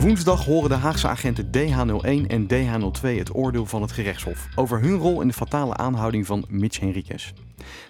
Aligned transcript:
Woensdag 0.00 0.44
horen 0.44 0.68
de 0.68 0.74
Haagse 0.74 1.08
agenten 1.08 1.46
DH01 1.46 2.26
en 2.26 2.46
DH02 2.46 3.00
het 3.00 3.34
oordeel 3.34 3.66
van 3.66 3.82
het 3.82 3.92
gerechtshof 3.92 4.48
over 4.54 4.80
hun 4.80 4.96
rol 4.96 5.20
in 5.20 5.28
de 5.28 5.32
fatale 5.32 5.76
aanhouding 5.76 6.26
van 6.26 6.44
Mitch 6.48 6.80
Henriquez. 6.80 7.32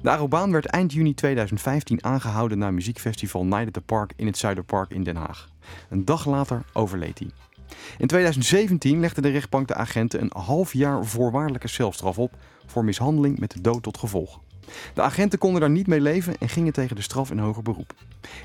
De 0.02 0.10
Arobaan 0.10 0.52
werd 0.52 0.66
eind 0.66 0.92
juni 0.92 1.14
2015 1.14 2.04
aangehouden 2.04 2.58
na 2.58 2.70
muziekfestival 2.70 3.44
Night 3.44 3.66
at 3.66 3.72
the 3.72 3.80
Park 3.80 4.12
in 4.16 4.26
het 4.26 4.38
Zuiderpark 4.38 4.90
in 4.90 5.02
Den 5.02 5.16
Haag. 5.16 5.48
Een 5.88 6.04
dag 6.04 6.26
later 6.26 6.62
overleed 6.72 7.18
hij. 7.18 7.30
In 7.98 8.06
2017 8.06 9.00
legde 9.00 9.20
de 9.20 9.28
rechtbank 9.28 9.68
de 9.68 9.74
agenten 9.74 10.20
een 10.20 10.32
half 10.42 10.72
jaar 10.72 11.06
voorwaardelijke 11.06 11.68
celstraf 11.68 12.18
op 12.18 12.32
voor 12.66 12.84
mishandeling 12.84 13.38
met 13.38 13.50
de 13.50 13.60
dood 13.60 13.82
tot 13.82 13.98
gevolg. 13.98 14.40
De 14.94 15.02
agenten 15.02 15.38
konden 15.38 15.60
daar 15.60 15.70
niet 15.70 15.86
mee 15.86 16.00
leven 16.00 16.34
en 16.38 16.48
gingen 16.48 16.72
tegen 16.72 16.96
de 16.96 17.02
straf 17.02 17.30
in 17.30 17.38
hoger 17.38 17.62
beroep. 17.62 17.92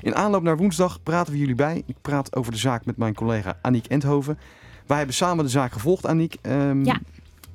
In 0.02 0.14
aanloop 0.14 0.42
naar 0.42 0.56
woensdag 0.56 1.02
praten 1.02 1.32
we 1.32 1.38
jullie 1.38 1.54
bij. 1.54 1.82
Ik 1.86 1.96
praat 2.02 2.36
over 2.36 2.52
de 2.52 2.58
zaak 2.58 2.84
met 2.84 2.96
mijn 2.96 3.14
collega 3.14 3.58
Aniek 3.62 3.86
Endhoven. 3.86 4.38
Wij 4.86 4.96
hebben 4.96 5.14
samen 5.14 5.44
de 5.44 5.50
zaak 5.50 5.72
gevolgd, 5.72 6.06
Aniek. 6.06 6.36
Um, 6.42 6.84
ja. 6.84 7.00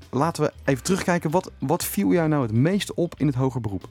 Laten 0.09 0.43
we 0.43 0.51
even 0.65 0.83
terugkijken. 0.83 1.31
Wat, 1.31 1.51
wat 1.59 1.85
viel 1.85 2.11
jou 2.11 2.27
nou 2.27 2.41
het 2.41 2.51
meest 2.51 2.93
op 2.93 3.13
in 3.17 3.27
het 3.27 3.35
hoger 3.35 3.61
beroep? 3.61 3.89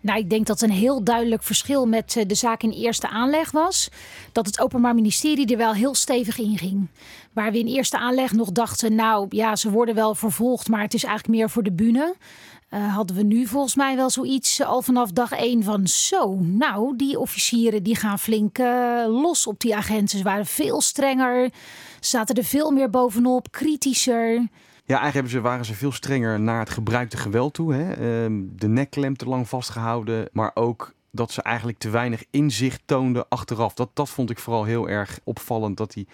Nou, 0.00 0.18
ik 0.18 0.30
denk 0.30 0.46
dat 0.46 0.60
een 0.60 0.70
heel 0.70 1.04
duidelijk 1.04 1.42
verschil 1.42 1.86
met 1.86 2.16
eh, 2.16 2.24
de 2.26 2.34
zaak 2.34 2.62
in 2.62 2.70
eerste 2.70 3.08
aanleg 3.08 3.50
was. 3.50 3.90
Dat 4.32 4.46
het 4.46 4.60
Openbaar 4.60 4.94
Ministerie 4.94 5.46
er 5.46 5.56
wel 5.56 5.74
heel 5.74 5.94
stevig 5.94 6.38
in 6.38 6.58
ging. 6.58 6.88
Waar 7.32 7.52
we 7.52 7.58
in 7.58 7.66
eerste 7.66 7.98
aanleg 7.98 8.32
nog 8.32 8.52
dachten, 8.52 8.94
nou 8.94 9.26
ja, 9.28 9.56
ze 9.56 9.70
worden 9.70 9.94
wel 9.94 10.14
vervolgd, 10.14 10.68
maar 10.68 10.82
het 10.82 10.94
is 10.94 11.04
eigenlijk 11.04 11.38
meer 11.38 11.50
voor 11.50 11.62
de 11.62 11.72
bühne. 11.72 12.14
Uh, 12.74 12.94
hadden 12.94 13.16
we 13.16 13.22
nu 13.22 13.46
volgens 13.46 13.74
mij 13.74 13.96
wel 13.96 14.10
zoiets 14.10 14.60
uh, 14.60 14.66
al 14.66 14.82
vanaf 14.82 15.10
dag 15.10 15.32
één 15.32 15.62
van 15.62 15.86
zo. 15.86 16.38
Nou, 16.40 16.96
die 16.96 17.18
officieren 17.18 17.82
die 17.82 17.96
gaan 17.96 18.18
flink 18.18 18.58
uh, 18.58 19.04
los 19.06 19.46
op 19.46 19.60
die 19.60 19.76
agenten. 19.76 20.18
Ze 20.18 20.24
waren 20.24 20.46
veel 20.46 20.80
strenger, 20.80 21.50
zaten 22.00 22.34
er 22.34 22.44
veel 22.44 22.70
meer 22.70 22.90
bovenop, 22.90 23.50
kritischer. 23.50 24.48
Ja, 24.84 25.00
eigenlijk 25.00 25.42
waren 25.42 25.64
ze 25.64 25.74
veel 25.74 25.92
strenger 25.92 26.40
naar 26.40 26.58
het 26.58 26.70
gebruikte 26.70 27.16
geweld 27.16 27.54
toe. 27.54 27.74
Hè? 27.74 27.92
Ehm, 27.92 28.42
de 28.56 28.68
nekklem 28.68 29.16
te 29.16 29.26
lang 29.26 29.48
vastgehouden, 29.48 30.28
maar 30.32 30.50
ook 30.54 30.92
dat 31.10 31.30
ze 31.30 31.42
eigenlijk 31.42 31.78
te 31.78 31.90
weinig 31.90 32.24
inzicht 32.30 32.82
toonden 32.84 33.28
achteraf. 33.28 33.74
Dat, 33.74 33.90
dat 33.94 34.10
vond 34.10 34.30
ik 34.30 34.38
vooral 34.38 34.64
heel 34.64 34.88
erg 34.88 35.18
opvallend. 35.24 35.76
Dat 35.76 35.92
die 35.92 36.08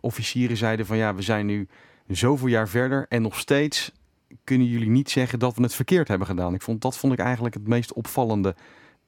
officieren 0.00 0.56
zeiden 0.56 0.86
van 0.86 0.96
ja, 0.96 1.14
we 1.14 1.22
zijn 1.22 1.46
nu 1.46 1.68
zoveel 2.08 2.48
jaar 2.48 2.68
verder 2.68 3.06
en 3.08 3.22
nog 3.22 3.38
steeds 3.38 3.92
kunnen 4.44 4.66
jullie 4.66 4.90
niet 4.90 5.10
zeggen 5.10 5.38
dat 5.38 5.56
we 5.56 5.62
het 5.62 5.74
verkeerd 5.74 6.08
hebben 6.08 6.26
gedaan. 6.26 6.54
Ik 6.54 6.62
vond, 6.62 6.82
dat 6.82 6.96
vond 6.96 7.12
ik 7.12 7.18
eigenlijk 7.18 7.54
het 7.54 7.68
meest 7.68 7.92
opvallende. 7.92 8.54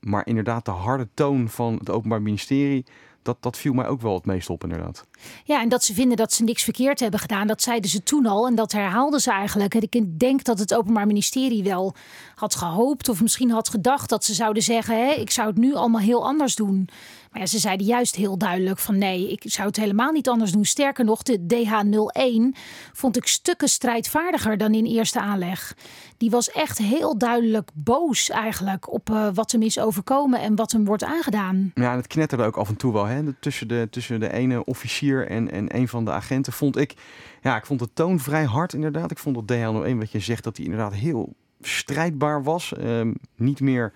Maar 0.00 0.26
inderdaad, 0.26 0.64
de 0.64 0.70
harde 0.70 1.08
toon 1.14 1.48
van 1.48 1.74
het 1.74 1.90
Openbaar 1.90 2.22
Ministerie, 2.22 2.84
dat, 3.22 3.36
dat 3.40 3.58
viel 3.58 3.72
mij 3.72 3.86
ook 3.86 4.00
wel 4.00 4.14
het 4.14 4.26
meest 4.26 4.50
op, 4.50 4.62
inderdaad. 4.62 5.06
Ja, 5.44 5.60
en 5.60 5.68
dat 5.68 5.84
ze 5.84 5.94
vinden 5.94 6.16
dat 6.16 6.32
ze 6.32 6.44
niks 6.44 6.62
verkeerd 6.62 7.00
hebben 7.00 7.20
gedaan, 7.20 7.46
dat 7.46 7.62
zeiden 7.62 7.90
ze 7.90 8.02
toen 8.02 8.26
al 8.26 8.46
en 8.46 8.54
dat 8.54 8.72
herhaalden 8.72 9.20
ze 9.20 9.30
eigenlijk. 9.30 9.74
En 9.74 9.82
ik 9.82 10.18
denk 10.18 10.44
dat 10.44 10.58
het 10.58 10.74
Openbaar 10.74 11.06
Ministerie 11.06 11.62
wel 11.62 11.94
had 12.34 12.54
gehoopt 12.54 13.08
of 13.08 13.22
misschien 13.22 13.50
had 13.50 13.68
gedacht 13.68 14.08
dat 14.08 14.24
ze 14.24 14.34
zouden 14.34 14.62
zeggen: 14.62 15.06
hè, 15.06 15.12
ik 15.12 15.30
zou 15.30 15.48
het 15.48 15.56
nu 15.56 15.74
allemaal 15.74 16.00
heel 16.00 16.26
anders 16.26 16.54
doen. 16.54 16.88
Maar 17.32 17.40
ja, 17.40 17.46
ze 17.46 17.58
zeiden 17.58 17.86
juist 17.86 18.16
heel 18.16 18.38
duidelijk 18.38 18.78
van 18.78 18.98
nee, 18.98 19.28
ik 19.28 19.42
zou 19.46 19.66
het 19.66 19.76
helemaal 19.76 20.12
niet 20.12 20.28
anders 20.28 20.52
doen. 20.52 20.64
Sterker 20.64 21.04
nog, 21.04 21.22
de 21.22 21.38
DH01 21.54 22.58
vond 22.92 23.16
ik 23.16 23.26
stukken 23.26 23.68
strijdvaardiger 23.68 24.58
dan 24.58 24.74
in 24.74 24.84
eerste 24.84 25.20
aanleg. 25.20 25.76
Die 26.16 26.30
was 26.30 26.50
echt 26.50 26.78
heel 26.78 27.18
duidelijk 27.18 27.70
boos 27.74 28.30
eigenlijk 28.30 28.92
op 28.92 29.10
uh, 29.10 29.28
wat 29.34 29.52
hem 29.52 29.62
is 29.62 29.78
overkomen 29.78 30.40
en 30.40 30.54
wat 30.54 30.72
hem 30.72 30.84
wordt 30.84 31.04
aangedaan. 31.04 31.70
Ja, 31.74 31.96
het 31.96 32.06
knetterde 32.06 32.44
ook 32.44 32.56
af 32.56 32.68
en 32.68 32.76
toe 32.76 32.92
wel. 32.92 33.04
Hè? 33.04 33.32
Tussen, 33.32 33.68
de, 33.68 33.86
tussen 33.90 34.20
de 34.20 34.32
ene 34.32 34.64
officier 34.64 35.26
en, 35.26 35.50
en 35.50 35.76
een 35.76 35.88
van 35.88 36.04
de 36.04 36.10
agenten 36.10 36.52
vond 36.52 36.76
ik... 36.76 36.94
Ja, 37.42 37.56
ik 37.56 37.66
vond 37.66 37.80
de 37.80 37.92
toon 37.92 38.20
vrij 38.20 38.44
hard 38.44 38.72
inderdaad. 38.72 39.10
Ik 39.10 39.18
vond 39.18 39.34
dat 39.34 39.58
DH01, 39.58 39.96
wat 39.96 40.10
je 40.10 40.20
zegt, 40.20 40.44
dat 40.44 40.56
hij 40.56 40.64
inderdaad 40.64 40.94
heel 40.94 41.34
strijdbaar 41.60 42.42
was. 42.42 42.72
Um, 42.78 43.14
niet 43.36 43.60
meer 43.60 43.92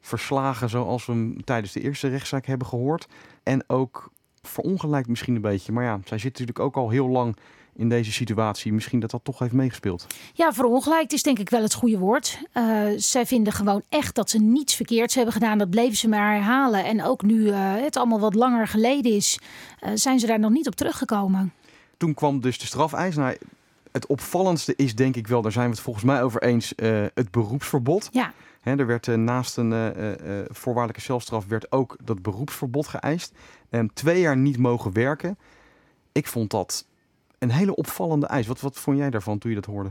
verslagen 0.00 0.68
zoals 0.68 1.06
we 1.06 1.12
hem 1.12 1.44
tijdens 1.44 1.72
de 1.72 1.80
eerste 1.80 2.08
rechtszaak 2.08 2.46
hebben 2.46 2.66
gehoord. 2.66 3.08
En 3.42 3.64
ook 3.66 4.10
verongelijkt 4.42 5.08
misschien 5.08 5.34
een 5.34 5.40
beetje. 5.40 5.72
Maar 5.72 5.84
ja, 5.84 6.00
zij 6.04 6.18
zit 6.18 6.30
natuurlijk 6.30 6.58
ook 6.58 6.76
al 6.76 6.90
heel 6.90 7.08
lang 7.08 7.36
in 7.76 7.88
deze 7.88 8.12
situatie. 8.12 8.72
Misschien 8.72 9.00
dat 9.00 9.10
dat 9.10 9.24
toch 9.24 9.38
heeft 9.38 9.52
meegespeeld. 9.52 10.06
Ja, 10.32 10.52
verongelijkt 10.52 11.12
is 11.12 11.22
denk 11.22 11.38
ik 11.38 11.50
wel 11.50 11.62
het 11.62 11.74
goede 11.74 11.98
woord. 11.98 12.38
Uh, 12.54 12.84
zij 12.96 13.26
vinden 13.26 13.52
gewoon 13.52 13.82
echt 13.88 14.14
dat 14.14 14.30
ze 14.30 14.38
niets 14.38 14.74
verkeerds 14.74 15.14
hebben 15.14 15.32
gedaan. 15.32 15.58
Dat 15.58 15.70
bleven 15.70 15.96
ze 15.96 16.08
maar 16.08 16.34
herhalen. 16.34 16.84
En 16.84 17.04
ook 17.04 17.22
nu 17.22 17.40
uh, 17.40 17.74
het 17.74 17.96
allemaal 17.96 18.20
wat 18.20 18.34
langer 18.34 18.68
geleden 18.68 19.12
is, 19.12 19.38
uh, 19.84 19.90
zijn 19.94 20.18
ze 20.18 20.26
daar 20.26 20.38
nog 20.38 20.50
niet 20.50 20.66
op 20.66 20.74
teruggekomen. 20.74 21.52
Toen 21.96 22.14
kwam 22.14 22.40
dus 22.40 22.58
de 22.58 22.66
strafeis. 22.66 23.16
Nou, 23.16 23.36
het 23.96 24.06
opvallendste 24.06 24.76
is 24.76 24.94
denk 24.94 25.16
ik 25.16 25.26
wel, 25.26 25.42
daar 25.42 25.52
zijn 25.52 25.66
we 25.66 25.74
het 25.74 25.80
volgens 25.80 26.04
mij 26.04 26.22
over 26.22 26.42
eens, 26.42 26.72
het 27.14 27.30
beroepsverbod. 27.30 28.08
Ja. 28.12 28.32
He, 28.60 28.76
er 28.76 28.86
werd 28.86 29.06
uh, 29.06 29.14
naast 29.16 29.56
een 29.56 29.70
uh, 29.70 29.86
uh, 29.86 30.44
voorwaardelijke 30.48 31.04
celstraf 31.04 31.46
werd 31.46 31.72
ook 31.72 31.96
dat 32.04 32.22
beroepsverbod 32.22 32.86
geëist. 32.86 33.32
Um, 33.70 33.92
twee 33.92 34.20
jaar 34.20 34.36
niet 34.36 34.58
mogen 34.58 34.92
werken. 34.92 35.38
Ik 36.12 36.26
vond 36.26 36.50
dat 36.50 36.86
een 37.38 37.50
hele 37.50 37.74
opvallende 37.74 38.26
eis. 38.26 38.46
Wat, 38.46 38.60
wat 38.60 38.78
vond 38.78 38.98
jij 38.98 39.10
daarvan 39.10 39.38
toen 39.38 39.50
je 39.50 39.56
dat 39.56 39.66
hoorde? 39.66 39.90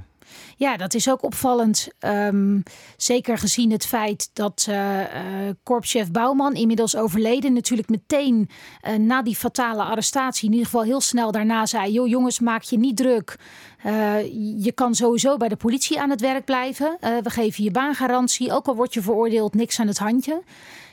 Ja, 0.58 0.78
dat 0.78 0.94
is 0.94 1.10
ook 1.10 1.24
opvallend. 1.24 1.88
Um, 2.00 2.64
zeker 2.98 3.38
gezien 3.38 3.72
het 3.72 3.86
feit 3.86 4.30
dat 4.34 4.68
uh, 4.70 5.00
korpschef 5.64 6.12
Bouwman, 6.12 6.54
inmiddels 6.54 6.96
overleden, 6.96 7.54
natuurlijk 7.54 7.90
meteen 7.90 8.50
uh, 8.84 8.96
na 8.96 9.22
die 9.22 9.36
fatale 9.36 9.84
arrestatie, 9.84 10.46
in 10.46 10.52
ieder 10.52 10.66
geval 10.66 10.84
heel 10.84 11.02
snel 11.02 11.32
daarna 11.32 11.66
zei: 11.66 11.92
Joh, 11.92 12.08
jongens, 12.08 12.40
maak 12.40 12.62
je 12.62 12.78
niet 12.78 12.98
druk. 12.98 13.38
je 14.58 14.72
kan 14.76 14.96
sowieso 14.96 15.38
bij 15.38 15.50
de 15.50 15.56
politie 15.56 16.00
aan 16.00 16.10
het 16.10 16.22
werk 16.22 16.46
blijven. 16.46 16.98
we 17.00 17.30
geven 17.30 17.64
je 17.64 17.72
baangarantie, 17.72 18.52
ook 18.52 18.68
al 18.68 18.76
word 18.76 18.94
je 18.94 19.02
veroordeeld, 19.02 19.54
niks 19.54 19.80
aan 19.80 19.88
het 19.88 19.98
handje. 19.98 20.44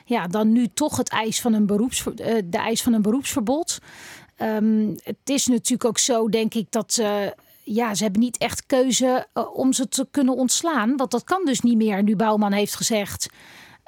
Ja, 0.05 0.27
dan 0.27 0.51
nu 0.51 0.67
toch 0.73 0.97
het 0.97 1.09
eis 1.09 1.41
van 1.41 1.53
een 1.53 1.65
beroeps, 1.65 2.03
de 2.45 2.57
eis 2.57 2.81
van 2.81 2.93
een 2.93 3.01
beroepsverbod. 3.01 3.79
Um, 4.41 4.95
het 5.03 5.29
is 5.29 5.47
natuurlijk 5.47 5.85
ook 5.85 5.97
zo, 5.97 6.29
denk 6.29 6.53
ik, 6.53 6.67
dat 6.69 7.01
ja, 7.63 7.95
ze 7.95 8.03
hebben 8.03 8.21
niet 8.21 8.37
echt 8.37 8.65
keuze 8.65 9.27
uh, 9.33 9.55
om 9.55 9.73
ze 9.73 9.87
te 9.87 10.07
kunnen 10.11 10.35
ontslaan. 10.35 10.97
Want 10.97 11.11
dat 11.11 11.23
kan 11.23 11.45
dus 11.45 11.59
niet 11.59 11.77
meer, 11.77 12.03
nu 12.03 12.15
Bouwman 12.15 12.51
heeft 12.51 12.75
gezegd. 12.75 13.27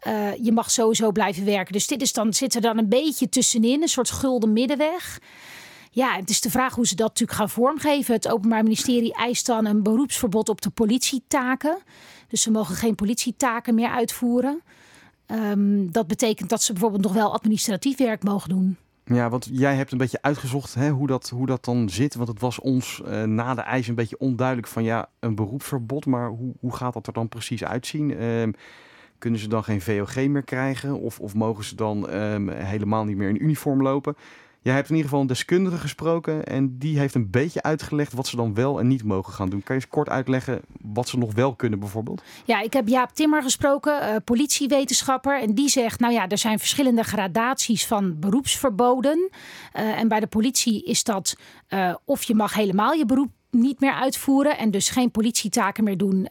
Uh, 0.08 0.36
je 0.36 0.52
mag 0.52 0.72
sowieso 0.72 1.12
blijven 1.12 1.46
werken. 1.46 1.74
Dus 1.74 1.88
dit 1.88 2.02
is 2.02 2.14
dan, 2.14 2.34
zit 2.34 2.56
er 2.56 2.62
dan 2.62 2.78
een 2.78 2.90
beetje 2.90 3.30
tussenin, 3.30 3.81
een 3.81 3.88
soort 3.88 4.12
gulden 4.12 4.53
middenweg. 4.53 5.19
Ja, 5.91 6.16
het 6.16 6.30
is 6.30 6.41
de 6.41 6.50
vraag 6.50 6.75
hoe 6.75 6.88
ze 6.88 6.96
dat 6.96 7.08
natuurlijk 7.08 7.38
gaan 7.38 7.50
vormgeven. 7.50 8.14
Het 8.14 8.28
Openbaar 8.28 8.64
Ministerie 8.64 9.14
eist 9.14 9.46
dan 9.46 9.66
een 9.66 9.84
beroepsverbod 9.84 10.50
op 10.50 10.62
de 10.62 10.69
politietaken. 10.69 11.78
Dus 12.28 12.41
ze 12.41 12.52
mogen 12.52 12.75
geen 12.75 12.96
politietaken 12.96 13.75
meer 13.75 13.90
uitvoeren. 13.90 14.62
Um, 15.28 15.91
dat 15.91 16.08
betekent 16.08 16.50
dat 16.50 16.64
ze 16.64 16.72
bijvoorbeeld 16.72 17.03
nog 17.03 17.14
wel 17.14 17.34
administratief 17.34 17.97
werk 17.97 18.24
mogen 18.24 18.50
doen. 18.50 18.78
Ja, 19.05 19.29
want 19.29 19.49
jij 19.51 19.75
hebt 19.75 19.91
een 19.91 19.97
beetje 19.97 20.21
uitgezocht 20.21 20.73
hè, 20.73 20.89
hoe, 20.89 21.07
dat, 21.07 21.29
hoe 21.29 21.45
dat 21.45 21.66
dan 21.66 21.89
zit. 21.89 22.16
Want 22.16 22.27
het 22.27 22.39
was 22.39 22.59
ons 22.59 23.01
uh, 23.07 23.23
na 23.23 23.53
de 23.53 23.61
eis 23.61 23.88
een 23.88 23.95
beetje 23.95 24.19
onduidelijk 24.19 24.67
van 24.67 24.83
ja, 24.83 25.09
een 25.19 25.35
beroepsverbod. 25.35 26.05
Maar 26.05 26.29
hoe, 26.29 26.53
hoe 26.59 26.75
gaat 26.75 26.93
dat 26.93 27.07
er 27.07 27.13
dan 27.13 27.29
precies 27.29 27.63
uitzien? 27.63 28.09
Uh, 28.09 28.47
kunnen 29.17 29.39
ze 29.39 29.47
dan 29.47 29.63
geen 29.63 29.81
VOG 29.81 30.16
meer 30.16 30.43
krijgen? 30.43 30.99
Of, 30.99 31.19
of 31.19 31.33
mogen 31.33 31.63
ze 31.63 31.75
dan 31.75 32.13
um, 32.13 32.49
helemaal 32.49 33.05
niet 33.05 33.17
meer 33.17 33.29
in 33.29 33.43
uniform 33.43 33.81
lopen? 33.81 34.16
Jij 34.66 34.74
hebt 34.74 34.90
in 34.90 34.96
ieder 34.96 35.09
geval 35.09 35.24
een 35.24 35.34
deskundige 35.34 35.78
gesproken 35.78 36.46
en 36.46 36.78
die 36.78 37.00
heeft 37.00 37.16
een 37.16 37.30
beetje 37.30 37.64
uitgelegd 37.64 38.14
wat 38.14 38.28
ze 38.28 38.36
dan 38.36 38.53
wel 38.53 38.80
en 38.80 38.88
niet 38.88 39.03
mogen 39.03 39.34
gaan 39.34 39.50
doen. 39.50 39.64
Kan 39.64 39.76
je 39.76 39.81
eens 39.81 39.92
kort 39.92 40.09
uitleggen 40.09 40.62
wat 40.81 41.08
ze 41.08 41.18
nog 41.18 41.34
wel 41.34 41.56
kunnen 41.56 41.80
bijvoorbeeld? 41.80 42.24
Ja, 42.46 42.62
ik 42.62 42.74
heb 42.74 42.88
Jaap 42.88 43.12
Timmer 43.14 43.44
gesproken, 43.44 44.02
uh, 44.02 44.16
politiewetenschapper. 44.24 45.42
En 45.42 45.53
die 45.53 45.70
zegt, 45.70 46.00
nou 46.00 46.14
ja, 46.14 46.28
er 46.28 46.38
zijn 46.38 46.59
verschillende 46.59 47.03
gradaties 47.03 47.85
van 47.85 48.20
beroepsverboden. 48.20 49.29
Uh, 49.76 50.00
en 50.00 50.08
bij 50.08 50.20
de 50.20 50.28
politie 50.28 50.84
is 50.84 51.03
dat 51.03 51.38
uh, 51.70 51.96
of 52.06 52.23
je 52.23 52.35
mag 52.35 52.53
helemaal 52.53 52.94
je 52.94 53.06
beroep 53.06 53.32
niet 53.50 53.79
meer 53.79 53.94
uitvoeren 53.94 54.58
en 54.58 54.72
dus 54.72 54.90
geen 54.90 55.11
politietaken 55.11 55.84
meer 55.84 55.97
doen 55.97 56.26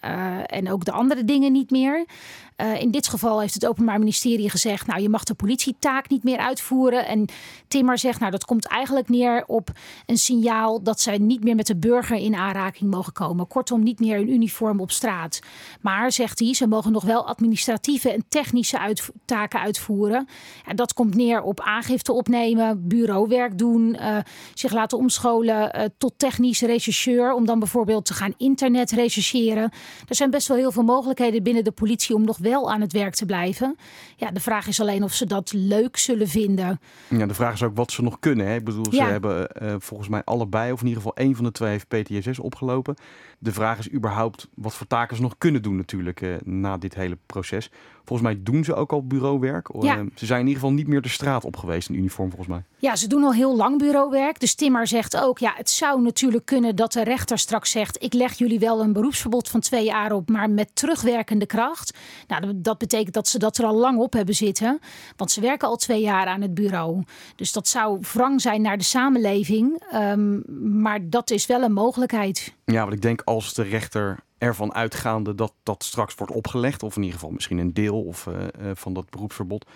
en 0.47 0.71
ook 0.71 0.85
de 0.85 0.93
andere 0.93 1.25
dingen 1.25 1.53
niet 1.53 1.71
meer. 1.71 2.07
Uh, 2.57 2.81
in 2.81 2.91
dit 2.91 3.09
geval 3.09 3.41
heeft 3.41 3.55
het 3.55 3.67
Openbaar 3.67 3.99
Ministerie 3.99 4.51
gezegd: 4.51 4.87
Nou, 4.87 5.01
je 5.01 5.09
mag 5.09 5.25
de 5.25 5.35
politietaak 5.35 6.09
niet 6.09 6.25
meer 6.25 6.39
uitvoeren. 6.39 7.07
En 7.07 7.27
Timmer 7.69 7.99
zegt: 7.99 8.21
Nou, 8.21 8.31
dat 8.31 8.45
komt 8.45 8.67
eigenlijk 8.67 9.09
neer 9.09 9.45
op 9.47 9.71
een 10.07 10.19
signaal 10.19 10.83
dat 10.83 11.01
zij 11.01 11.19
niet 11.19 11.45
meer 11.45 11.55
met 11.55 11.67
de 11.67 11.77
burger 11.77 12.17
in 12.17 12.35
aanraking 12.35 12.91
mogen 12.91 13.13
komen. 13.13 13.47
Kortom, 13.47 13.83
niet 13.83 14.01
meer 14.01 14.17
in 14.17 14.29
uniform 14.29 14.81
op 14.81 14.91
straat. 14.91 15.41
Maar 15.81 16.13
zegt 16.13 16.39
hij: 16.39 16.55
ze 16.55 16.67
mogen 16.67 16.93
nog 16.93 17.05
wel 17.05 17.27
administratieve 17.27 18.13
en 18.13 18.25
technische 18.29 18.79
uit 18.79 19.09
taken 19.25 19.61
uitvoeren. 19.61 20.29
En 20.67 20.77
dat 20.77 20.93
komt 20.93 21.15
neer 21.15 21.43
op 21.43 21.61
aangifte 21.61 22.13
opnemen, 22.13 22.89
bureauwerk 22.89 23.59
doen, 23.59 23.97
uh, 24.01 24.19
zich 24.55 24.73
laten 24.73 24.99
omscholen 24.99 25.77
uh, 25.77 25.85
tot 25.99 26.13
technisch 26.17 26.61
rechercheur. 26.61 27.33
Om 27.33 27.47
dan 27.47 27.59
bijvoorbeeld 27.59 28.05
te 28.05 28.15
gaan 28.15 28.35
internet 28.37 28.91
rechercheren. 28.91 29.71
Er 30.09 30.15
zijn 30.15 30.31
best 30.31 30.49
wel 30.49 30.57
heel 30.57 30.73
veel 30.73 30.83
mogelijkheden 30.83 31.43
binnen 31.43 31.65
de 31.65 31.73
politie 31.73 32.15
om 32.15 32.25
nog 32.25 32.39
wel 32.45 32.73
aan 32.73 32.81
het 32.81 32.93
werk 32.93 33.15
te 33.15 33.27
blijven. 33.27 33.77
Ja, 34.17 34.31
de 34.31 34.41
vraag 34.41 34.67
is 34.67 34.81
alleen 34.81 35.03
of 35.03 35.13
ze 35.13 35.27
dat 35.27 35.53
leuk 35.53 35.97
zullen 35.97 36.29
vinden. 36.29 36.81
Ja, 37.09 37.27
de 37.27 37.35
vraag 37.35 37.53
is 37.53 37.63
ook 37.63 37.77
wat 37.77 37.93
ze 37.93 38.03
nog 38.03 38.19
kunnen. 38.21 38.47
Hè? 38.47 38.55
Ik 38.55 38.65
bedoel, 38.65 38.93
ze 38.93 39.03
hebben 39.03 39.49
uh, 39.63 39.75
volgens 39.79 40.09
mij 40.09 40.23
allebei, 40.25 40.73
of 40.73 40.81
in 40.81 40.87
ieder 40.87 41.03
geval 41.03 41.17
één 41.17 41.35
van 41.35 41.45
de 41.45 41.53
twee 41.53 41.71
heeft 41.71 41.89
PTSS 41.89 42.39
opgelopen. 42.39 42.95
De 43.39 43.53
vraag 43.53 43.79
is 43.79 43.93
überhaupt 43.93 44.49
wat 44.55 44.75
voor 44.75 44.87
taken 44.87 45.17
ze 45.17 45.23
nog 45.23 45.35
kunnen 45.39 45.63
doen 45.63 45.77
natuurlijk 45.77 46.21
uh, 46.21 46.35
na 46.45 46.79
dit 46.79 46.95
hele 46.95 47.19
proces. 47.27 47.71
Volgens 48.05 48.29
mij 48.29 48.43
doen 48.43 48.65
ze 48.65 48.75
ook 48.75 48.93
al 48.93 49.07
bureauwerk. 49.07 49.69
Ja. 49.81 49.99
Uh, 49.99 50.07
ze 50.15 50.27
zijn 50.27 50.41
in 50.41 50.47
ieder 50.47 50.63
geval 50.63 50.77
niet 50.77 50.87
meer 50.87 51.03
de 51.03 51.09
straat 51.09 51.45
op 51.45 51.57
geweest 51.57 51.89
in 51.89 51.95
uniform 51.95 52.29
volgens 52.29 52.51
mij. 52.51 52.63
Ja, 52.77 52.97
ze 52.97 53.09
doen 53.09 53.25
al 53.25 53.33
heel 53.33 53.57
lang 53.57 53.79
bureauwerk. 53.79 54.41
Dus 54.41 54.55
Timmer 54.55 54.87
zegt 54.87 55.17
ook, 55.17 55.39
ja, 55.39 55.53
het 55.57 55.71
zou 55.71 56.03
natuurlijk 56.03 56.45
kunnen 56.45 56.77
dat 56.77 56.93
de 56.93 57.05
rechter 57.05 57.39
straks 57.39 57.71
zegt... 57.71 58.03
ik 58.03 58.13
leg 58.13 58.33
jullie 58.33 58.59
wel 58.59 58.81
een 58.81 58.93
beroepsverbod 58.93 59.49
van 59.49 59.61
twee 59.61 59.85
jaar 59.85 60.13
op, 60.13 60.29
maar 60.29 60.51
met 60.51 60.71
terugwerkende 60.75 61.47
kracht. 61.47 61.97
Nou, 62.27 62.34
dat 62.57 62.79
betekent 62.79 63.15
dat 63.15 63.29
ze 63.29 63.39
dat 63.39 63.59
er 63.59 63.65
al 63.65 63.75
lang 63.75 63.99
op 63.99 64.13
hebben 64.13 64.35
zitten. 64.35 64.79
Want 65.17 65.31
ze 65.31 65.41
werken 65.41 65.69
al 65.69 65.77
twee 65.77 66.01
jaar 66.01 66.27
aan 66.27 66.41
het 66.41 66.55
bureau. 66.55 67.03
Dus 67.37 67.53
dat 67.53 67.69
zou 67.69 68.01
wrang 68.13 68.41
zijn 68.41 68.63
naar 68.63 68.79
de 68.79 68.85
samenleving. 68.85 69.83
Um, 69.95 70.45
maar 70.83 71.11
dat 71.11 71.31
is 71.31 71.47
wel 71.47 71.63
een 71.63 71.73
mogelijkheid. 71.73 72.55
Ja, 72.65 72.81
want 72.81 72.93
ik 72.93 73.03
denk 73.03 73.23
als 73.25 73.55
de 73.55 73.63
rechter 73.63 74.19
ervan 74.39 74.75
uitgaande 74.75 75.35
dat 75.35 75.55
dat 75.63 75.85
straks 75.85 76.15
wordt 76.15 76.33
opgelegd, 76.33 76.83
of 76.83 76.97
in 76.97 77.03
ieder 77.03 77.19
geval 77.19 77.35
misschien 77.35 77.59
een 77.59 77.75
deel 77.75 78.03
of, 78.03 78.27
uh, 78.27 78.71
van 78.75 78.93
dat 78.93 79.11
beroepsverbod, 79.11 79.67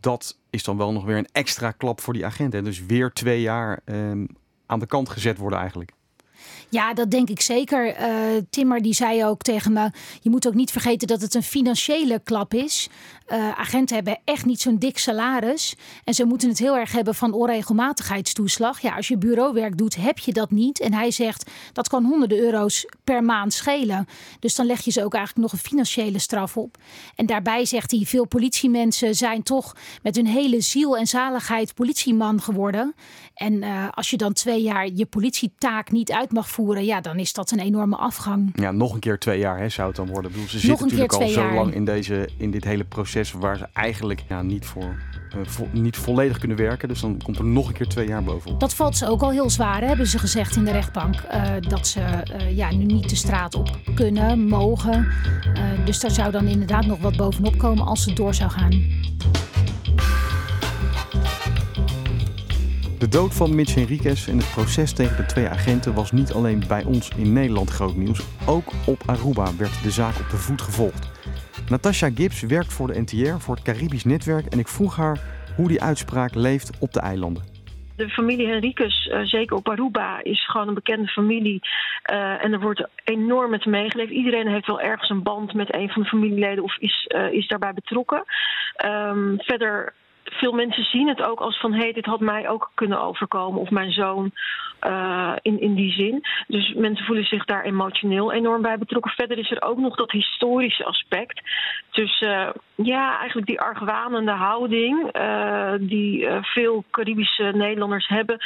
dat 0.00 0.38
is 0.50 0.64
dan 0.64 0.76
wel 0.76 0.92
nog 0.92 1.04
weer 1.04 1.16
een 1.16 1.28
extra 1.32 1.70
klap 1.70 2.00
voor 2.00 2.12
die 2.12 2.26
agenten. 2.26 2.64
Dus 2.64 2.86
weer 2.86 3.12
twee 3.12 3.40
jaar 3.40 3.80
um, 3.84 4.26
aan 4.66 4.78
de 4.78 4.86
kant 4.86 5.08
gezet 5.08 5.38
worden 5.38 5.58
eigenlijk. 5.58 5.92
Ja, 6.68 6.94
dat 6.94 7.10
denk 7.10 7.28
ik 7.28 7.40
zeker. 7.40 8.00
Uh, 8.00 8.42
Timmer 8.50 8.82
die 8.82 8.94
zei 8.94 9.24
ook 9.24 9.42
tegen 9.42 9.72
me: 9.72 9.90
je 10.20 10.30
moet 10.30 10.46
ook 10.46 10.54
niet 10.54 10.70
vergeten 10.70 11.08
dat 11.08 11.20
het 11.20 11.34
een 11.34 11.42
financiële 11.42 12.20
klap 12.24 12.54
is. 12.54 12.88
Uh, 13.32 13.58
agenten 13.58 13.94
hebben 13.94 14.18
echt 14.24 14.44
niet 14.44 14.60
zo'n 14.60 14.78
dik 14.78 14.98
salaris. 14.98 15.74
En 16.04 16.14
ze 16.14 16.24
moeten 16.24 16.48
het 16.48 16.58
heel 16.58 16.76
erg 16.76 16.92
hebben 16.92 17.14
van 17.14 17.32
onregelmatigheidstoeslag. 17.32 18.80
Ja, 18.80 18.96
als 18.96 19.08
je 19.08 19.18
bureauwerk 19.18 19.78
doet, 19.78 19.96
heb 19.96 20.18
je 20.18 20.32
dat 20.32 20.50
niet. 20.50 20.80
En 20.80 20.92
hij 20.92 21.10
zegt 21.10 21.50
dat 21.72 21.88
kan 21.88 22.04
honderden 22.04 22.38
euro's 22.38 22.86
per 23.04 23.22
maand 23.22 23.52
schelen. 23.52 24.06
Dus 24.40 24.54
dan 24.54 24.66
leg 24.66 24.80
je 24.80 24.90
ze 24.90 25.04
ook 25.04 25.14
eigenlijk 25.14 25.46
nog 25.46 25.60
een 25.60 25.68
financiële 25.68 26.18
straf 26.18 26.56
op. 26.56 26.76
En 27.16 27.26
daarbij 27.26 27.64
zegt 27.64 27.90
hij: 27.90 28.00
veel 28.04 28.26
politiemensen 28.26 29.14
zijn 29.14 29.42
toch 29.42 29.76
met 30.02 30.16
hun 30.16 30.26
hele 30.26 30.60
ziel 30.60 30.96
en 30.96 31.06
zaligheid 31.06 31.74
politieman 31.74 32.42
geworden. 32.42 32.94
En 33.34 33.52
uh, 33.52 33.88
als 33.90 34.10
je 34.10 34.16
dan 34.16 34.32
twee 34.32 34.62
jaar 34.62 34.88
je 34.94 35.06
politietaak 35.06 35.90
niet 35.90 36.12
uit 36.12 36.32
mag 36.34 36.48
voeren, 36.48 36.84
ja, 36.84 37.00
dan 37.00 37.18
is 37.18 37.32
dat 37.32 37.50
een 37.50 37.60
enorme 37.60 37.96
afgang. 37.96 38.50
Ja, 38.54 38.70
nog 38.70 38.94
een 38.94 39.00
keer 39.00 39.18
twee 39.18 39.38
jaar 39.38 39.58
hè, 39.58 39.68
zou 39.68 39.86
het 39.86 39.96
dan 39.96 40.06
worden. 40.06 40.24
Ik 40.24 40.32
bedoel, 40.32 40.48
ze 40.48 40.58
zitten 40.58 40.86
natuurlijk 40.86 41.12
al 41.12 41.28
zo 41.28 41.52
lang 41.52 41.74
in, 41.74 41.84
deze, 41.84 42.28
in 42.36 42.50
dit 42.50 42.64
hele 42.64 42.84
proces 42.84 43.32
waar 43.32 43.56
ze 43.56 43.66
eigenlijk 43.72 44.24
ja, 44.28 44.42
niet, 44.42 44.66
voor, 44.66 44.96
uh, 45.36 45.72
niet 45.72 45.96
volledig 45.96 46.38
kunnen 46.38 46.56
werken. 46.56 46.88
Dus 46.88 47.00
dan 47.00 47.20
komt 47.24 47.38
er 47.38 47.44
nog 47.44 47.68
een 47.68 47.74
keer 47.74 47.88
twee 47.88 48.06
jaar 48.06 48.24
bovenop. 48.24 48.60
Dat 48.60 48.74
valt 48.74 48.96
ze 48.96 49.08
ook 49.08 49.22
al 49.22 49.30
heel 49.30 49.50
zwaar, 49.50 49.82
hebben 49.82 50.06
ze 50.06 50.18
gezegd 50.18 50.56
in 50.56 50.64
de 50.64 50.72
rechtbank. 50.72 51.14
Uh, 51.14 51.52
dat 51.68 51.86
ze 51.86 52.00
uh, 52.00 52.56
ja, 52.56 52.70
nu 52.70 52.84
niet 52.84 53.08
de 53.08 53.16
straat 53.16 53.54
op 53.54 53.78
kunnen, 53.94 54.48
mogen. 54.48 55.08
dus 55.84 56.00
daar 56.00 56.10
zou 56.10 56.30
dan 56.30 56.46
inderdaad 56.46 56.86
nog 56.86 56.98
wat 56.98 57.16
bovenop 57.16 57.58
komen 57.58 57.86
als 57.86 58.04
het 58.04 58.16
door 58.16 58.34
zou 58.34 58.50
gaan. 58.50 59.02
De 63.04 63.10
dood 63.10 63.34
van 63.34 63.54
Mitch 63.54 63.74
Henriquez 63.74 64.28
en 64.28 64.36
het 64.36 64.50
proces 64.50 64.92
tegen 64.92 65.16
de 65.16 65.26
twee 65.26 65.46
agenten 65.46 65.94
was 65.94 66.12
niet 66.12 66.32
alleen 66.32 66.62
bij 66.68 66.84
ons 66.84 67.10
in 67.16 67.32
Nederland 67.32 67.70
groot 67.70 67.96
nieuws. 67.96 68.20
Ook 68.46 68.72
op 68.86 69.02
Aruba 69.06 69.56
werd 69.58 69.82
de 69.82 69.90
zaak 69.90 70.18
op 70.20 70.30
de 70.30 70.36
voet 70.36 70.62
gevolgd. 70.62 71.10
Natasha 71.68 72.10
Gibbs 72.14 72.42
werkt 72.42 72.72
voor 72.72 72.86
de 72.86 73.00
NTR, 73.00 73.38
voor 73.38 73.54
het 73.54 73.64
Caribisch 73.64 74.04
netwerk 74.04 74.46
en 74.46 74.58
ik 74.58 74.68
vroeg 74.68 74.96
haar 74.96 75.18
hoe 75.56 75.68
die 75.68 75.82
uitspraak 75.82 76.34
leeft 76.34 76.78
op 76.80 76.92
de 76.92 77.00
eilanden. 77.00 77.42
De 77.96 78.08
familie 78.08 78.46
Henriques, 78.46 79.06
uh, 79.06 79.20
zeker 79.20 79.56
op 79.56 79.68
Aruba, 79.68 80.22
is 80.22 80.46
gewoon 80.50 80.68
een 80.68 80.74
bekende 80.74 81.08
familie. 81.08 81.60
Uh, 82.12 82.44
en 82.44 82.52
er 82.52 82.60
wordt 82.60 82.88
enorm 83.04 83.50
met 83.50 83.64
meegeleefd. 83.64 84.10
Iedereen 84.10 84.48
heeft 84.48 84.66
wel 84.66 84.80
ergens 84.80 85.10
een 85.10 85.22
band 85.22 85.54
met 85.54 85.74
een 85.74 85.88
van 85.88 86.02
de 86.02 86.08
familieleden 86.08 86.64
of 86.64 86.76
is, 86.78 87.10
uh, 87.14 87.32
is 87.32 87.48
daarbij 87.48 87.72
betrokken. 87.74 88.24
Um, 88.84 89.34
verder 89.38 89.92
veel 90.24 90.52
mensen 90.52 90.84
zien 90.84 91.08
het 91.08 91.22
ook 91.22 91.40
als 91.40 91.60
van 91.60 91.72
hé, 91.72 91.82
hey, 91.82 91.92
dit 91.92 92.06
had 92.06 92.20
mij 92.20 92.48
ook 92.48 92.70
kunnen 92.74 93.00
overkomen 93.00 93.60
of 93.60 93.70
mijn 93.70 93.92
zoon 93.92 94.32
uh, 94.86 95.32
in, 95.42 95.60
in 95.60 95.74
die 95.74 95.92
zin. 95.92 96.24
Dus 96.46 96.74
mensen 96.74 97.06
voelen 97.06 97.24
zich 97.24 97.44
daar 97.44 97.64
emotioneel 97.64 98.32
enorm 98.32 98.62
bij 98.62 98.78
betrokken. 98.78 99.12
Verder 99.12 99.38
is 99.38 99.50
er 99.50 99.62
ook 99.62 99.78
nog 99.78 99.96
dat 99.96 100.10
historische 100.10 100.84
aspect. 100.84 101.40
Dus 101.90 102.20
uh, 102.20 102.48
ja, 102.74 103.18
eigenlijk 103.18 103.46
die 103.46 103.60
argwanende 103.60 104.32
houding 104.32 105.16
uh, 105.16 105.72
die 105.80 106.28
veel 106.40 106.84
Caribische 106.90 107.50
Nederlanders 107.54 108.08
hebben 108.08 108.38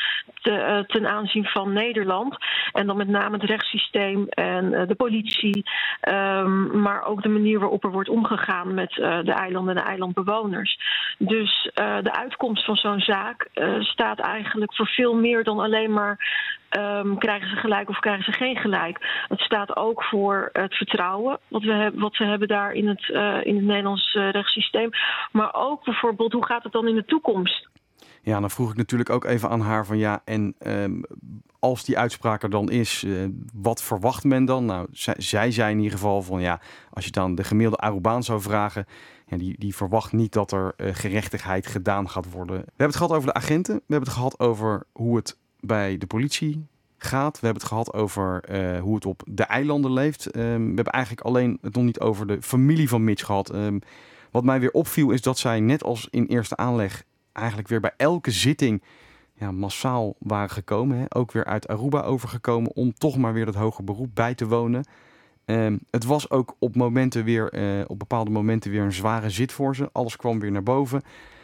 te, 0.43 0.85
ten 0.87 1.07
aanzien 1.07 1.45
van 1.45 1.73
Nederland. 1.73 2.37
En 2.73 2.87
dan 2.87 2.97
met 2.97 3.09
name 3.09 3.37
het 3.37 3.51
rechtssysteem 3.51 4.27
en 4.29 4.71
de 4.71 4.95
politie. 4.95 5.65
Um, 6.09 6.81
maar 6.81 7.05
ook 7.05 7.23
de 7.23 7.29
manier 7.29 7.59
waarop 7.59 7.85
er 7.85 7.91
wordt 7.91 8.09
omgegaan 8.09 8.75
met 8.75 8.91
de 8.93 9.33
eilanden 9.33 9.77
en 9.77 9.83
de 9.83 9.89
eilandbewoners. 9.89 10.79
Dus 11.19 11.68
de 11.75 12.13
uitkomst 12.13 12.65
van 12.65 12.77
zo'n 12.77 13.01
zaak 13.01 13.49
staat 13.81 14.19
eigenlijk 14.19 14.75
voor 14.75 14.87
veel 14.87 15.15
meer 15.15 15.45
dan 15.45 15.59
alleen 15.59 15.93
maar 15.93 16.19
Um, 16.77 17.19
krijgen 17.19 17.49
ze 17.49 17.57
gelijk 17.57 17.89
of 17.89 17.99
krijgen 17.99 18.25
ze 18.25 18.33
geen 18.33 18.57
gelijk? 18.57 19.25
Het 19.29 19.41
staat 19.41 19.77
ook 19.77 20.05
voor 20.05 20.49
het 20.53 20.75
vertrouwen 20.75 21.39
wat, 21.49 21.63
we 21.63 21.73
hebben, 21.73 22.01
wat 22.01 22.15
ze 22.15 22.25
hebben 22.25 22.49
daar 22.49 22.73
in 22.73 22.89
het, 22.89 23.09
uh, 23.09 23.45
in 23.45 23.57
het 23.57 23.65
Nederlands 23.65 24.13
rechtssysteem. 24.13 24.91
Maar 25.33 25.55
ook 25.55 25.85
bijvoorbeeld, 25.85 26.33
hoe 26.33 26.47
gaat 26.47 26.63
het 26.63 26.73
dan 26.73 26.89
in 26.89 26.95
de 26.95 27.05
toekomst? 27.05 27.69
Ja, 28.23 28.41
dan 28.41 28.51
vroeg 28.51 28.71
ik 28.71 28.77
natuurlijk 28.77 29.11
ook 29.11 29.25
even 29.25 29.49
aan 29.49 29.61
haar 29.61 29.87
van 29.87 29.99
ja, 29.99 30.23
en 30.25 30.55
um, 30.67 31.05
als 31.59 31.85
die 31.85 31.99
uitspraak 31.99 32.43
er 32.43 32.51
dan 32.51 32.71
is, 32.71 33.05
uh, 33.05 33.29
wat 33.55 33.83
verwacht 33.83 34.25
men 34.25 34.45
dan? 34.45 34.65
Nou, 34.65 34.87
zij, 35.17 35.51
zei 35.51 35.71
in 35.71 35.77
ieder 35.77 35.93
geval 35.93 36.23
van 36.23 36.41
ja, 36.41 36.61
als 36.91 37.05
je 37.05 37.11
dan 37.11 37.35
de 37.35 37.45
gemiddelde 37.45 37.83
Arubaan 37.83 38.23
zou 38.23 38.41
vragen, 38.41 38.87
ja, 39.27 39.37
die, 39.37 39.59
die 39.59 39.75
verwacht 39.75 40.13
niet 40.13 40.33
dat 40.33 40.53
er 40.53 40.75
gerechtigheid 40.77 41.67
gedaan 41.67 42.09
gaat 42.09 42.31
worden. 42.31 42.57
We 42.57 42.65
hebben 42.67 42.87
het 42.87 42.97
gehad 42.97 43.13
over 43.13 43.27
de 43.27 43.35
agenten, 43.35 43.75
we 43.75 43.83
hebben 43.89 44.09
het 44.09 44.19
gehad 44.19 44.41
over 44.41 44.87
hoe 44.93 45.17
het 45.17 45.37
bij 45.61 45.99
de 45.99 46.07
politie 46.07 46.67
gaat. 46.99 47.41
We 47.41 47.47
hebben 47.47 47.63
het 47.63 47.73
gehad 47.73 47.93
over 47.93 48.45
uh, 48.51 48.81
hoe 48.81 48.95
het 48.95 49.07
op 49.07 49.23
de 49.27 49.43
eilanden 49.43 49.93
leeft. 49.93 50.37
Um, 50.37 50.43
we 50.43 50.75
hebben 50.75 50.93
eigenlijk 50.93 51.27
alleen 51.27 51.59
het 51.63 51.75
nog 51.75 51.85
niet 51.85 52.01
over 52.01 52.27
de 52.27 52.43
familie 52.43 52.89
van 52.89 53.05
Mitch 53.05 53.25
gehad. 53.25 53.55
Um, 53.55 53.81
wat 54.31 54.45
mij 54.45 54.61
weer 54.61 54.71
opviel 54.71 55.11
is 55.11 55.23
dat 55.23 55.39
zij 55.39 55.61
net 55.61 55.85
als 55.85 56.09
in 56.11 56.27
eerste 56.27 56.57
aanleg 56.57 57.05
eigenlijk 57.39 57.69
weer 57.69 57.81
bij 57.81 57.95
elke 57.97 58.31
zitting 58.31 58.83
ja, 59.35 59.53
massaal 59.53 60.15
waren 60.19 60.51
gekomen. 60.51 60.99
Hè? 60.99 61.05
Ook 61.09 61.33
weer 61.33 61.45
uit 61.45 61.69
Aruba 61.69 62.03
overgekomen 62.03 62.75
om 62.75 62.95
toch 62.95 63.17
maar 63.17 63.33
weer 63.33 63.45
dat 63.45 63.55
hoger 63.55 63.85
beroep 63.85 64.11
bij 64.15 64.35
te 64.35 64.47
wonen. 64.47 64.85
Um, 65.45 65.81
het 65.91 66.05
was 66.05 66.31
ook 66.31 66.57
op 66.59 66.77
momenten 66.77 67.25
weer, 67.25 67.55
uh, 67.55 67.85
op 67.87 67.99
bepaalde 67.99 68.31
momenten 68.31 68.71
weer 68.71 68.83
een 68.83 68.93
zware 68.93 69.31
zit 69.31 69.53
voor 69.53 69.77
ze. 69.77 69.89
Alles 69.93 70.17
kwam 70.17 70.41
weer 70.41 70.51
naar 70.51 70.63
boven. 70.63 71.03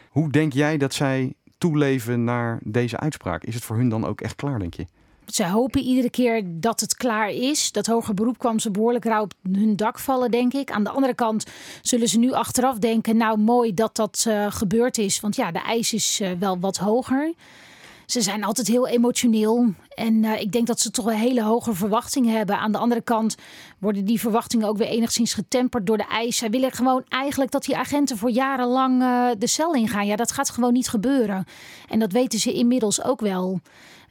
Hoe 0.09 0.31
denk 0.31 0.53
jij 0.53 0.77
dat 0.77 0.93
zij 0.93 1.33
toeleven 1.57 2.23
naar 2.23 2.59
deze 2.63 2.99
uitspraak? 2.99 3.43
Is 3.43 3.53
het 3.53 3.63
voor 3.63 3.75
hun 3.75 3.89
dan 3.89 4.05
ook 4.05 4.21
echt 4.21 4.35
klaar, 4.35 4.59
denk 4.59 4.73
je? 4.73 4.85
Ze 5.25 5.47
hopen 5.47 5.81
iedere 5.81 6.09
keer 6.09 6.43
dat 6.45 6.79
het 6.79 6.95
klaar 6.95 7.29
is. 7.29 7.71
Dat 7.71 7.85
hoger 7.85 8.13
beroep 8.13 8.37
kwam 8.37 8.59
ze 8.59 8.71
behoorlijk 8.71 9.05
rauw 9.05 9.21
op 9.21 9.33
hun 9.51 9.75
dak 9.75 9.99
vallen, 9.99 10.31
denk 10.31 10.53
ik. 10.53 10.71
Aan 10.71 10.83
de 10.83 10.89
andere 10.89 11.13
kant 11.13 11.45
zullen 11.81 12.07
ze 12.07 12.19
nu 12.19 12.31
achteraf 12.31 12.77
denken: 12.77 13.17
nou, 13.17 13.39
mooi 13.39 13.73
dat 13.73 13.95
dat 13.95 14.25
uh, 14.27 14.45
gebeurd 14.49 14.97
is. 14.97 15.19
Want 15.19 15.35
ja, 15.35 15.51
de 15.51 15.59
eis 15.59 15.93
is 15.93 16.19
uh, 16.21 16.31
wel 16.39 16.59
wat 16.59 16.77
hoger. 16.77 17.33
Ze 18.05 18.21
zijn 18.21 18.43
altijd 18.43 18.67
heel 18.67 18.87
emotioneel. 18.87 19.73
En 19.95 20.23
uh, 20.23 20.41
ik 20.41 20.51
denk 20.51 20.67
dat 20.67 20.79
ze 20.79 20.91
toch 20.91 21.05
een 21.05 21.13
hele 21.13 21.43
hoge 21.43 21.73
verwachtingen 21.73 22.35
hebben. 22.37 22.57
Aan 22.57 22.71
de 22.71 22.77
andere 22.77 23.01
kant 23.01 23.35
worden 23.79 24.05
die 24.05 24.19
verwachtingen 24.19 24.67
ook 24.67 24.77
weer 24.77 24.87
enigszins 24.87 25.33
getemperd 25.33 25.87
door 25.87 25.97
de 25.97 26.07
eis. 26.07 26.37
Zij 26.37 26.49
willen 26.49 26.71
gewoon 26.71 27.03
eigenlijk 27.09 27.51
dat 27.51 27.63
die 27.63 27.77
agenten 27.77 28.17
voor 28.17 28.31
jarenlang 28.31 28.99
de 29.37 29.47
cel 29.47 29.73
ingaan. 29.73 30.05
Ja, 30.05 30.15
dat 30.15 30.31
gaat 30.31 30.49
gewoon 30.49 30.73
niet 30.73 30.89
gebeuren. 30.89 31.45
En 31.89 31.99
dat 31.99 32.11
weten 32.11 32.39
ze 32.39 32.53
inmiddels 32.53 33.03
ook 33.03 33.19
wel. 33.19 33.59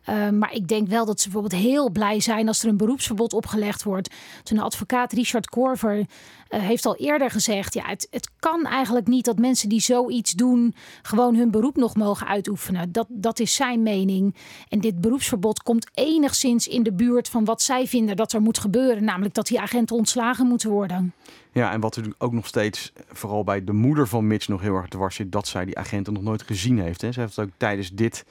Uh, 0.09 0.31
maar 0.31 0.53
ik 0.53 0.69
denk 0.69 0.89
wel 0.89 1.05
dat 1.05 1.21
ze 1.21 1.31
bijvoorbeeld 1.31 1.63
heel 1.63 1.91
blij 1.91 2.21
zijn 2.21 2.49
als 2.49 2.63
er 2.63 2.69
een 2.69 2.77
beroepsverbod 2.77 3.33
opgelegd 3.33 3.83
wordt. 3.83 4.15
Toen 4.43 4.59
advocaat 4.59 5.13
Richard 5.13 5.49
Korver 5.49 5.99
uh, 5.99 6.05
heeft 6.49 6.87
al 6.87 6.97
eerder 6.97 7.31
gezegd: 7.31 7.75
ja, 7.75 7.87
het, 7.87 8.07
het 8.11 8.31
kan 8.39 8.67
eigenlijk 8.67 9.07
niet 9.07 9.25
dat 9.25 9.39
mensen 9.39 9.69
die 9.69 9.81
zoiets 9.81 10.33
doen 10.33 10.75
gewoon 11.03 11.35
hun 11.35 11.51
beroep 11.51 11.77
nog 11.77 11.97
mogen 11.97 12.27
uitoefenen. 12.27 12.93
Dat, 12.93 13.07
dat 13.09 13.39
is 13.39 13.55
zijn 13.55 13.83
mening. 13.83 14.35
En 14.69 14.81
dit 14.81 15.01
beroepsverbod 15.01 15.63
komt 15.63 15.91
enigszins 15.95 16.69
in 16.69 16.83
de 16.83 16.93
buurt 16.93 17.29
van 17.29 17.45
wat 17.45 17.63
zij 17.63 17.87
vinden 17.87 18.17
dat 18.17 18.33
er 18.33 18.41
moet 18.41 18.59
gebeuren, 18.59 19.05
namelijk 19.05 19.35
dat 19.35 19.47
die 19.47 19.61
agenten 19.61 19.97
ontslagen 19.97 20.47
moeten 20.47 20.71
worden. 20.71 21.13
Ja, 21.53 21.73
en 21.73 21.81
wat 21.81 21.97
er 21.97 22.13
ook 22.19 22.33
nog 22.33 22.47
steeds, 22.47 22.93
vooral 23.09 23.45
bij 23.45 23.65
de 23.65 23.73
moeder 23.73 24.09
van 24.09 24.27
Mitch, 24.27 24.49
nog 24.49 24.61
heel 24.61 24.75
erg 24.75 24.89
dwars 24.89 25.15
zit, 25.15 25.33
dat 25.33 25.49
zij 25.49 25.65
die 25.65 25.79
agenten 25.79 26.13
nog 26.13 26.23
nooit 26.23 26.43
gezien 26.43 26.79
heeft. 26.79 27.01
Hè. 27.01 27.13
Ze 27.13 27.21
heeft 27.21 27.39
ook 27.39 27.51
tijdens 27.57 27.91
dit 27.91 28.25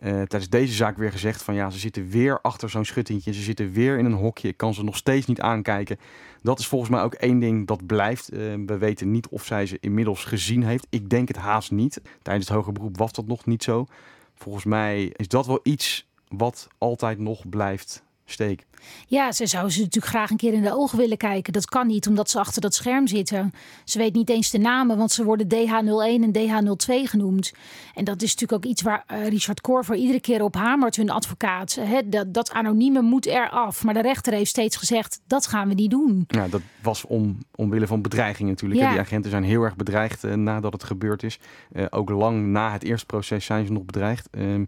tijdens 0.00 0.48
deze 0.48 0.74
zaak 0.74 0.96
weer 0.96 1.10
gezegd 1.12 1.42
van 1.42 1.54
ja, 1.54 1.70
ze 1.70 1.78
zitten 1.78 2.08
weer 2.08 2.40
achter 2.40 2.70
zo'n 2.70 2.84
schuttingje. 2.84 3.32
Ze 3.32 3.42
zitten 3.42 3.72
weer 3.72 3.98
in 3.98 4.04
een 4.04 4.12
hokje. 4.12 4.48
Ik 4.48 4.56
kan 4.56 4.74
ze 4.74 4.84
nog 4.84 4.96
steeds 4.96 5.26
niet 5.26 5.40
aankijken. 5.40 5.98
Dat 6.42 6.58
is 6.58 6.66
volgens 6.66 6.90
mij 6.90 7.02
ook 7.02 7.14
één 7.14 7.38
ding 7.38 7.66
dat 7.66 7.86
blijft. 7.86 8.28
we 8.66 8.76
weten 8.78 9.10
niet 9.10 9.28
of 9.28 9.44
zij 9.44 9.66
ze 9.66 9.78
inmiddels 9.80 10.24
gezien 10.24 10.62
heeft. 10.62 10.86
Ik 10.90 11.10
denk 11.10 11.28
het 11.28 11.36
haast 11.36 11.70
niet. 11.70 12.00
Tijdens 12.22 12.48
het 12.48 12.56
hoger 12.56 12.72
beroep 12.72 12.96
was 12.96 13.12
dat 13.12 13.26
nog 13.26 13.46
niet 13.46 13.62
zo. 13.62 13.86
Volgens 14.34 14.64
mij 14.64 15.12
is 15.16 15.28
dat 15.28 15.46
wel 15.46 15.60
iets 15.62 16.06
wat 16.28 16.68
altijd 16.78 17.18
nog 17.18 17.48
blijft 17.48 18.04
steek. 18.26 18.66
Ja, 19.06 19.32
ze 19.32 19.46
zou 19.46 19.70
ze 19.70 19.78
natuurlijk 19.78 20.12
graag 20.12 20.30
een 20.30 20.36
keer 20.36 20.52
in 20.52 20.62
de 20.62 20.74
ogen 20.74 20.98
willen 20.98 21.16
kijken. 21.16 21.52
Dat 21.52 21.66
kan 21.66 21.86
niet, 21.86 22.06
omdat 22.06 22.30
ze 22.30 22.38
achter 22.38 22.60
dat 22.60 22.74
scherm 22.74 23.06
zitten. 23.06 23.52
Ze 23.84 23.98
weet 23.98 24.14
niet 24.14 24.30
eens 24.30 24.50
de 24.50 24.58
namen, 24.58 24.96
want 24.96 25.12
ze 25.12 25.24
worden 25.24 25.46
DH01 25.46 26.22
en 26.22 26.32
DH02 26.32 27.10
genoemd. 27.10 27.52
En 27.94 28.04
dat 28.04 28.22
is 28.22 28.34
natuurlijk 28.34 28.64
ook 28.64 28.70
iets 28.70 28.82
waar 28.82 29.04
uh, 29.12 29.28
Richard 29.28 29.60
Corver 29.60 29.94
iedere 29.96 30.20
keer 30.20 30.42
op 30.42 30.54
hamert, 30.54 30.96
hun 30.96 31.10
advocaat. 31.10 31.78
Dat, 32.04 32.34
dat 32.34 32.52
anonieme 32.52 33.02
moet 33.02 33.26
eraf. 33.26 33.84
Maar 33.84 33.94
de 33.94 34.02
rechter 34.02 34.32
heeft 34.32 34.50
steeds 34.50 34.76
gezegd, 34.76 35.20
dat 35.26 35.46
gaan 35.46 35.68
we 35.68 35.74
niet 35.74 35.90
doen. 35.90 36.24
Ja, 36.28 36.48
dat 36.48 36.62
was 36.82 37.04
om, 37.04 37.38
omwille 37.54 37.86
van 37.86 38.02
bedreiging 38.02 38.48
natuurlijk. 38.48 38.80
Ja. 38.80 38.90
Die 38.90 39.00
agenten 39.00 39.30
zijn 39.30 39.44
heel 39.44 39.62
erg 39.62 39.76
bedreigd 39.76 40.24
uh, 40.24 40.34
nadat 40.34 40.72
het 40.72 40.84
gebeurd 40.84 41.22
is. 41.22 41.38
Uh, 41.72 41.84
ook 41.90 42.10
lang 42.10 42.46
na 42.46 42.72
het 42.72 42.82
eerste 42.82 43.06
proces 43.06 43.44
zijn 43.44 43.66
ze 43.66 43.72
nog 43.72 43.84
bedreigd. 43.84 44.28
Ehm, 44.30 44.64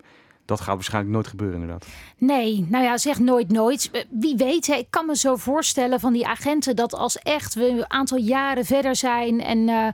dat 0.48 0.60
gaat 0.60 0.74
waarschijnlijk 0.74 1.14
nooit 1.14 1.26
gebeuren, 1.26 1.60
inderdaad. 1.60 1.86
Nee, 2.18 2.66
nou 2.68 2.84
ja, 2.84 2.98
zeg 2.98 3.18
nooit 3.18 3.52
nooit. 3.52 3.90
Eh, 3.92 4.02
wie 4.10 4.36
weet, 4.36 4.66
hè, 4.66 4.74
ik 4.74 4.86
kan 4.90 5.06
me 5.06 5.16
zo 5.16 5.36
voorstellen 5.36 6.00
van 6.00 6.12
die 6.12 6.26
agenten 6.26 6.76
dat 6.76 6.94
als 6.94 7.18
echt 7.18 7.54
we 7.54 7.68
een 7.68 7.90
aantal 7.90 8.18
jaren 8.18 8.64
verder 8.64 8.96
zijn 8.96 9.40
en 9.40 9.58
uh, 9.58 9.88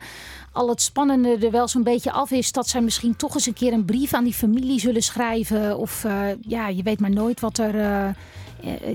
al 0.52 0.68
het 0.68 0.82
spannende 0.82 1.37
er 1.37 1.50
wel 1.50 1.68
zo'n 1.68 1.82
beetje 1.82 2.12
af 2.12 2.30
is, 2.30 2.52
dat 2.52 2.68
zij 2.68 2.80
misschien 2.80 3.16
toch 3.16 3.34
eens 3.34 3.46
een 3.46 3.52
keer 3.54 3.73
een 3.73 3.84
brief 3.84 4.14
aan 4.14 4.25
die 4.25 4.34
familie 4.34 4.80
zullen 4.80 5.02
schrijven. 5.02 5.78
Of 5.78 6.04
uh, 6.04 6.26
ja, 6.40 6.68
je 6.68 6.82
weet 6.82 7.00
maar 7.00 7.11
nooit 7.11 7.40
wat 7.40 7.58
er. 7.58 7.75
Uh, 7.75 8.08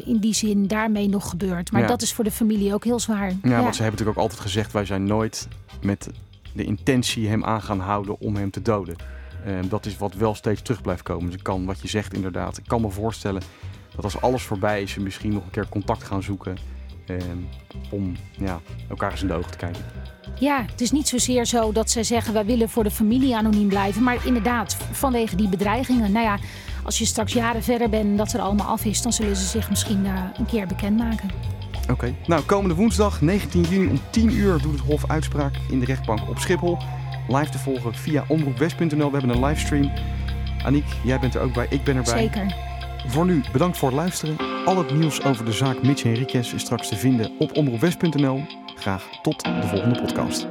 in 0.06 0.18
die 0.18 0.34
zin 0.34 0.68
daarmee 0.68 1.10
nog 1.10 1.30
gebeurt. 1.30 1.72
Maar 1.72 1.88
dat 1.88 2.02
is 2.02 2.14
voor 2.14 2.24
de 2.24 2.32
familie 2.32 2.74
ook 2.74 2.84
heel 2.84 3.00
zwaar. 3.00 3.30
Ja, 3.30 3.38
ja, 3.44 3.62
want 3.62 3.76
ze 3.76 3.82
hebben 3.82 4.00
natuurlijk 4.00 4.18
ook 4.18 4.24
altijd 4.24 4.40
gezegd: 4.40 4.72
wij 4.72 4.86
zijn 4.86 5.04
nooit 5.04 5.48
met 5.82 6.10
de 6.54 6.64
intentie 6.64 7.28
hem 7.28 7.44
aan 7.44 7.62
gaan 7.62 7.80
houden 7.80 8.20
om 8.20 8.36
hem 8.36 8.52
te 8.52 8.62
doden. 8.62 8.96
Ehm, 9.46 9.68
dat 9.68 9.86
is 9.86 9.98
wat 9.98 10.14
wel 10.14 10.36
steeds 10.36 10.62
terug 10.62 10.82
blijft 10.82 11.04
komen. 11.04 11.26
Dus 11.26 11.36
ik 11.36 11.44
kan, 11.44 11.66
wat 11.66 11.82
je 11.82 11.88
zegt 11.88 12.14
inderdaad, 12.14 12.58
ik 12.58 12.64
kan 12.68 12.82
me 12.82 12.90
voorstellen 12.90 13.42
dat 13.96 14.04
als 14.04 14.22
alles 14.22 14.44
voorbij 14.44 14.82
is, 14.82 14.92
ze 14.92 15.02
misschien 15.02 15.34
nog 15.34 15.44
een 15.44 15.52
keer 15.52 15.70
contact 15.70 16.04
gaan 16.04 16.24
zoeken 16.24 16.58
ehm, 17.06 17.38
om 17.90 18.16
ja, 18.38 18.60
elkaar 18.90 19.12
eens 19.12 19.22
in 19.22 19.28
de 19.28 19.34
ogen 19.34 19.52
te 19.52 19.58
kijken. 19.58 19.82
Ja, 20.40 20.66
het 20.72 20.82
is 20.82 20.92
niet 20.92 21.08
zozeer 21.08 21.46
zo 21.46 21.72
dat 21.72 21.90
ze 21.90 22.04
zeggen 22.04 22.34
wij 22.34 22.46
willen 22.46 22.70
voor 22.70 22.84
de 22.84 22.92
familie 22.92 23.36
anoniem 23.36 23.68
blijven. 23.68 24.04
Maar 24.04 24.26
inderdaad, 24.26 24.78
vanwege 24.92 25.36
die 25.36 25.50
bedreigingen. 25.50 26.12
Nou 26.12 26.26
ja, 26.26 26.38
als 26.84 26.98
je 26.98 27.06
straks 27.06 27.34
jaren 27.34 27.64
verder 27.64 27.90
bent 27.90 28.06
en 28.06 28.18
dat 28.18 28.34
er 28.34 28.40
allemaal 28.40 28.68
af 28.68 28.86
is, 28.86 29.02
dan 29.02 29.14
zullen 29.14 29.36
ze 29.36 29.46
zich 29.46 29.70
misschien 29.70 30.06
uh, 30.06 30.24
een 30.38 30.46
keer 30.46 30.68
bekendmaken. 30.68 31.30
Oké, 31.90 32.16
nou 32.28 32.44
komende 32.44 32.76
woensdag 32.76 33.22
19 33.22 33.62
juni 33.62 33.88
om 33.88 34.00
10 34.10 34.32
uur 34.32 34.62
doet 34.62 34.72
het 34.72 34.82
Hof 34.82 35.10
uitspraak 35.10 35.56
in 35.70 35.80
de 35.80 35.86
rechtbank 35.86 36.30
op 36.30 36.40
Schiphol 36.40 36.78
live 37.38 37.50
te 37.50 37.58
volgen 37.58 37.96
via 37.96 38.24
omroepwest.nl. 38.28 39.12
We 39.12 39.18
hebben 39.18 39.30
een 39.30 39.46
livestream. 39.46 39.92
Aniek, 40.64 40.86
jij 41.04 41.20
bent 41.20 41.36
er 41.36 41.42
ook 41.42 41.54
bij. 41.54 41.66
Ik 41.70 41.84
ben 41.84 41.96
erbij. 41.96 42.18
Zeker. 42.18 42.56
Voor 43.08 43.26
nu, 43.26 43.44
bedankt 43.52 43.78
voor 43.78 43.90
het 43.90 43.98
luisteren. 43.98 44.38
Al 44.66 44.78
het 44.78 44.94
nieuws 44.94 45.24
over 45.24 45.46
de 45.46 45.52
zaak 45.52 45.82
Mitch 45.82 46.04
Henriquez 46.04 46.54
is 46.54 46.62
straks 46.62 46.88
te 46.88 46.96
vinden 46.96 47.32
op 47.40 47.58
omroepwest.nl. 47.58 48.42
Graag 48.76 49.10
tot 49.22 49.44
de 49.44 49.68
volgende 49.68 50.02
podcast. 50.02 50.48